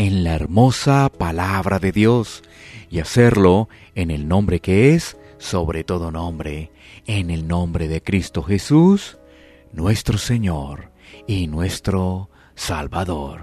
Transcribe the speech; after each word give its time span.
en 0.00 0.24
la 0.24 0.34
hermosa 0.34 1.10
palabra 1.10 1.78
de 1.78 1.92
Dios 1.92 2.42
y 2.88 3.00
hacerlo 3.00 3.68
en 3.94 4.10
el 4.10 4.28
nombre 4.28 4.60
que 4.60 4.94
es 4.94 5.18
sobre 5.36 5.84
todo 5.84 6.10
nombre, 6.10 6.72
en 7.06 7.28
el 7.30 7.46
nombre 7.46 7.86
de 7.86 8.02
Cristo 8.02 8.42
Jesús, 8.42 9.18
nuestro 9.74 10.16
Señor 10.16 10.90
y 11.26 11.48
nuestro 11.48 12.30
Salvador. 12.54 13.42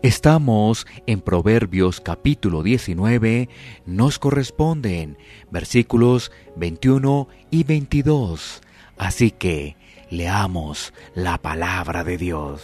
Estamos 0.00 0.86
en 1.06 1.20
Proverbios 1.20 2.00
capítulo 2.00 2.62
19, 2.62 3.50
nos 3.84 4.18
corresponden 4.18 5.18
versículos 5.50 6.32
21 6.56 7.28
y 7.50 7.64
22, 7.64 8.62
así 8.96 9.30
que 9.30 9.76
leamos 10.14 10.92
la 11.14 11.38
palabra 11.38 12.04
de 12.04 12.16
Dios. 12.16 12.62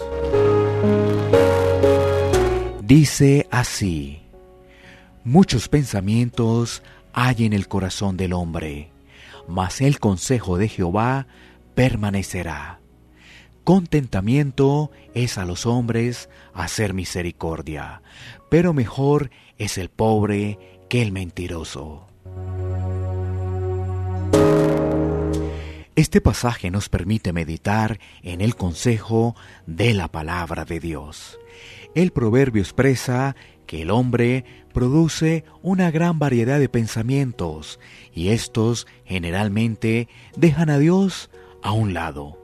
Dice 2.82 3.46
así, 3.50 4.22
muchos 5.24 5.68
pensamientos 5.68 6.82
hay 7.12 7.44
en 7.44 7.52
el 7.52 7.68
corazón 7.68 8.16
del 8.16 8.32
hombre, 8.32 8.90
mas 9.46 9.80
el 9.80 9.98
consejo 9.98 10.58
de 10.58 10.68
Jehová 10.68 11.26
permanecerá. 11.74 12.80
Contentamiento 13.64 14.90
es 15.14 15.38
a 15.38 15.44
los 15.44 15.66
hombres 15.66 16.28
hacer 16.54 16.94
misericordia, 16.94 18.02
pero 18.48 18.72
mejor 18.72 19.30
es 19.58 19.78
el 19.78 19.90
pobre 19.90 20.58
que 20.88 21.02
el 21.02 21.12
mentiroso. 21.12 22.09
Este 25.96 26.20
pasaje 26.20 26.70
nos 26.70 26.88
permite 26.88 27.32
meditar 27.32 27.98
en 28.22 28.40
el 28.40 28.54
consejo 28.54 29.34
de 29.66 29.92
la 29.92 30.08
palabra 30.08 30.64
de 30.64 30.78
Dios. 30.78 31.38
El 31.94 32.12
proverbio 32.12 32.62
expresa 32.62 33.34
que 33.66 33.82
el 33.82 33.90
hombre 33.90 34.44
produce 34.72 35.44
una 35.62 35.90
gran 35.90 36.18
variedad 36.18 36.60
de 36.60 36.68
pensamientos 36.68 37.80
y 38.14 38.28
estos 38.28 38.86
generalmente 39.04 40.08
dejan 40.36 40.70
a 40.70 40.78
Dios 40.78 41.28
a 41.62 41.72
un 41.72 41.92
lado. 41.92 42.38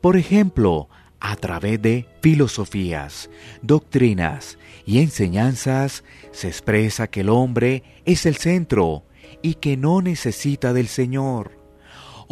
Por 0.00 0.16
ejemplo, 0.16 0.88
a 1.20 1.36
través 1.36 1.80
de 1.82 2.06
filosofías, 2.22 3.28
doctrinas 3.60 4.58
y 4.86 5.00
enseñanzas 5.00 6.02
se 6.32 6.48
expresa 6.48 7.08
que 7.08 7.20
el 7.20 7.28
hombre 7.28 7.82
es 8.06 8.24
el 8.24 8.36
centro 8.36 9.04
y 9.42 9.54
que 9.54 9.76
no 9.76 10.00
necesita 10.00 10.72
del 10.72 10.88
Señor. 10.88 11.59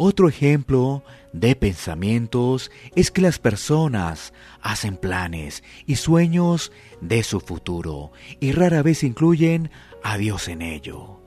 Otro 0.01 0.29
ejemplo 0.29 1.03
de 1.33 1.57
pensamientos 1.57 2.71
es 2.95 3.11
que 3.11 3.19
las 3.19 3.37
personas 3.37 4.31
hacen 4.61 4.95
planes 4.95 5.61
y 5.87 5.97
sueños 5.97 6.71
de 7.01 7.21
su 7.21 7.41
futuro 7.41 8.13
y 8.39 8.53
rara 8.53 8.81
vez 8.81 9.03
incluyen 9.03 9.71
a 10.01 10.17
Dios 10.17 10.47
en 10.47 10.61
ello. 10.61 11.19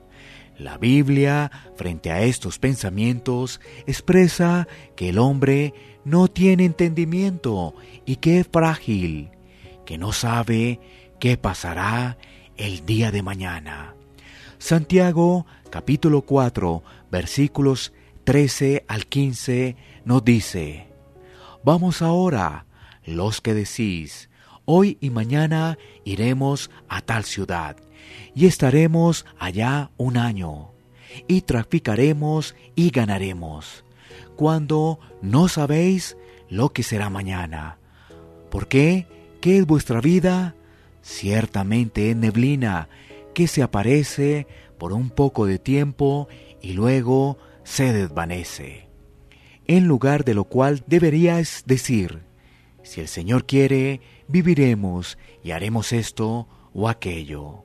La 0.57 0.79
Biblia, 0.79 1.51
frente 1.77 2.13
a 2.13 2.23
estos 2.23 2.59
pensamientos, 2.59 3.61
expresa 3.87 4.67
que 4.97 5.11
el 5.11 5.19
hombre 5.19 5.75
no 6.07 6.29
tiene 6.29 6.65
entendimiento 6.65 7.75
y 8.07 8.17
que 8.17 8.41
es 8.41 8.49
frágil, 8.51 9.33
que 9.85 9.99
no 9.99 10.13
sabe 10.13 10.81
qué 11.21 11.37
pasará 11.37 12.17
el 12.57 12.87
día 12.87 13.11
de 13.11 13.23
mañana. 13.23 13.95
Santiago 14.57 15.45
capítulo 15.69 16.23
4 16.23 16.83
versículos 17.11 17.93
13 18.33 18.87
al 18.89 19.05
15 19.05 19.77
nos 20.07 20.25
dice, 20.25 20.87
Vamos 21.65 22.01
ahora, 22.01 22.65
los 23.05 23.43
que 23.43 23.53
decís, 23.53 24.31
hoy 24.65 24.97
y 25.03 25.11
mañana 25.11 25.77
iremos 26.07 26.71
a 26.89 27.03
tal 27.03 27.25
ciudad, 27.25 27.77
y 28.35 28.47
estaremos 28.47 29.27
allá 29.39 29.91
un 29.99 30.17
año, 30.17 30.71
y 31.29 31.43
traficaremos 31.43 32.55
y 32.75 32.89
ganaremos, 32.89 33.85
cuando 34.35 34.99
no 35.21 35.49
sabéis 35.49 36.17
lo 36.49 36.73
que 36.73 36.85
será 36.85 37.11
mañana. 37.11 37.77
¿Por 38.51 38.67
qué? 38.67 39.07
¿Qué 39.43 39.59
es 39.59 39.67
vuestra 39.67 40.01
vida? 40.01 40.55
Ciertamente 41.03 42.09
es 42.09 42.17
neblina 42.17 42.89
que 43.35 43.47
se 43.47 43.63
aparece 43.63 44.47
por 44.79 44.95
un 44.95 45.11
poco 45.11 45.45
de 45.45 45.59
tiempo 45.59 46.29
y 46.63 46.73
luego 46.73 47.37
se 47.65 47.93
desvanece. 47.93 48.89
En 49.67 49.87
lugar 49.87 50.25
de 50.25 50.35
lo 50.35 50.45
cual 50.45 50.83
deberías 50.87 51.63
decir, 51.67 52.25
si 52.83 53.01
el 53.01 53.09
Señor 53.09 53.47
quiere, 53.47 54.01
viviremos 54.29 55.19
y 55.43 55.53
haremos 55.53 55.93
esto 55.93 56.49
o 56.73 56.89
aquello. 56.89 57.65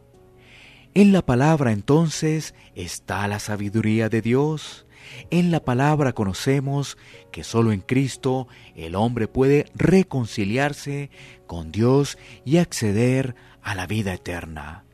En 0.94 1.12
la 1.12 1.24
palabra 1.24 1.72
entonces 1.72 2.56
está 2.76 3.28
la 3.28 3.40
sabiduría 3.40 4.10
de 4.10 4.22
Dios. 4.22 4.88
En 5.30 5.52
la 5.52 5.64
palabra 5.64 6.14
conocemos 6.14 6.98
que 7.32 7.44
solo 7.44 7.72
en 7.72 7.82
Cristo 7.82 8.48
el 8.76 8.96
hombre 8.96 9.28
puede 9.28 9.66
reconciliarse 9.76 11.12
con 11.46 11.72
Dios 11.72 12.18
y 12.46 12.58
acceder 12.58 13.36
a 13.62 13.76
la 13.76 13.86
vida 13.86 14.14
eterna. 14.14 14.87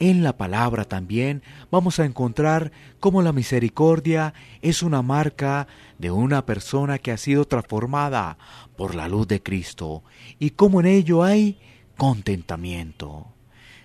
En 0.00 0.22
la 0.22 0.36
palabra 0.36 0.84
también 0.84 1.42
vamos 1.72 1.98
a 1.98 2.04
encontrar 2.04 2.70
cómo 3.00 3.20
la 3.20 3.32
misericordia 3.32 4.32
es 4.62 4.84
una 4.84 5.02
marca 5.02 5.66
de 5.98 6.12
una 6.12 6.46
persona 6.46 6.98
que 6.98 7.10
ha 7.10 7.16
sido 7.16 7.46
transformada 7.46 8.38
por 8.76 8.94
la 8.94 9.08
luz 9.08 9.26
de 9.26 9.42
Cristo 9.42 10.04
y 10.38 10.50
cómo 10.50 10.80
en 10.80 10.86
ello 10.86 11.24
hay 11.24 11.58
contentamiento. 11.96 13.26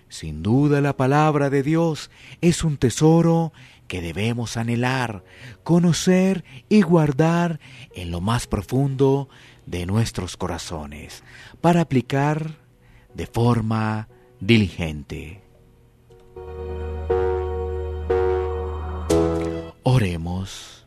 Sin 0.08 0.44
duda 0.44 0.80
la 0.80 0.96
palabra 0.96 1.50
de 1.50 1.64
Dios 1.64 2.12
es 2.40 2.62
un 2.62 2.76
tesoro 2.76 3.52
que 3.88 4.00
debemos 4.00 4.56
anhelar, 4.56 5.24
conocer 5.64 6.44
y 6.68 6.82
guardar 6.82 7.58
en 7.92 8.12
lo 8.12 8.20
más 8.20 8.46
profundo 8.46 9.28
de 9.66 9.84
nuestros 9.86 10.36
corazones 10.36 11.24
para 11.60 11.80
aplicar 11.80 12.58
de 13.14 13.26
forma 13.26 14.08
diligente. 14.38 15.43
Oremos. 19.84 20.86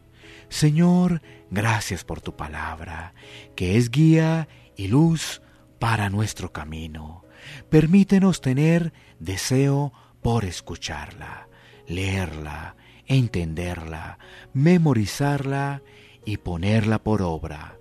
Señor, 0.49 1.21
gracias 1.51 2.03
por 2.03 2.19
tu 2.19 2.35
palabra, 2.35 3.13
que 3.55 3.77
es 3.77 3.91
guía 3.91 4.47
y 4.75 4.87
luz 4.87 5.41
para 5.79 6.09
nuestro 6.09 6.51
camino. 6.51 7.23
Permítenos 7.69 8.41
tener 8.41 8.93
deseo 9.19 9.93
por 10.23 10.45
escucharla, 10.45 11.47
leerla, 11.87 12.75
entenderla, 13.05 14.17
memorizarla 14.53 15.83
y 16.25 16.37
ponerla 16.37 17.03
por 17.03 17.21
obra. 17.21 17.77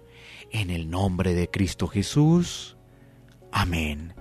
En 0.51 0.69
el 0.69 0.91
nombre 0.91 1.33
de 1.33 1.49
Cristo 1.49 1.89
Jesús. 1.89 2.77
Amén. 3.53 4.15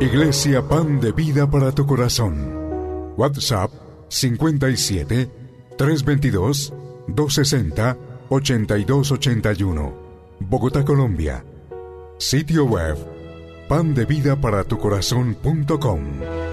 Iglesia 0.00 0.66
Pan 0.68 0.98
de 1.00 1.12
Vida 1.12 1.48
para 1.48 1.70
tu 1.70 1.86
Corazón. 1.86 2.64
WhatsApp 3.16 3.83
57 4.08 5.28
322 5.76 6.72
260 7.08 7.98
8281. 8.28 9.92
Bogotá, 10.40 10.84
Colombia. 10.84 11.44
Sitio 12.18 12.66
web 12.66 12.98
pandevidaparatucorazón.com. 13.68 16.43